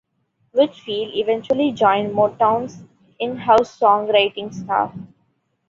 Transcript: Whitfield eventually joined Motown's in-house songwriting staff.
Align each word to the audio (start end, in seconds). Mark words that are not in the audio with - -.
Whitfield 0.53 1.11
eventually 1.13 1.73
joined 1.73 2.15
Motown's 2.15 2.81
in-house 3.19 3.79
songwriting 3.79 4.51
staff. 4.51 4.91